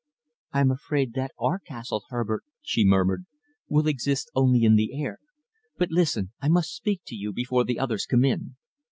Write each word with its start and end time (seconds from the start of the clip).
"I 0.51 0.61
am 0.61 0.71
afraid 0.71 1.13
that 1.13 1.29
our 1.37 1.59
castle, 1.59 2.05
Herbert," 2.09 2.43
she 2.63 2.83
murmured, 2.83 3.25
"will 3.69 3.85
exist 3.87 4.31
only 4.33 4.63
in 4.63 4.75
the 4.75 4.99
air! 4.99 5.19
But 5.77 5.91
listen. 5.91 6.31
I 6.41 6.49
must 6.49 6.73
speak 6.75 7.01
to 7.05 7.15
you 7.15 7.31
before 7.31 7.63
the 7.65 7.77
others 7.77 8.07
come 8.07 8.25
in." 8.25 8.55